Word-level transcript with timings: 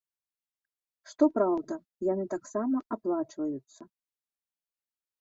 Што 1.11 1.23
праўда, 1.35 1.73
яны 2.13 2.25
таксама 2.35 2.77
аплачваюцца. 2.99 3.81